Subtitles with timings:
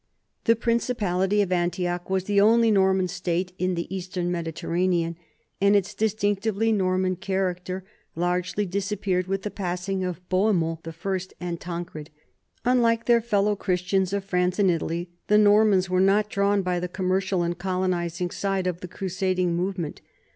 [0.45, 5.15] The principality of Antioch was the only Norman state in the eastern Mediterranean,
[5.61, 7.83] and its distinctively Norman character
[8.15, 10.89] largely disappeared with the passing of Bohemond I
[11.39, 12.07] and TanrrpH
[12.65, 16.79] JTrjike their fellow Christians of France and Italy, the Nor mans were not drawn by
[16.79, 19.97] the commercial and colonizing sideofjjie crusacTTt^'g niovement.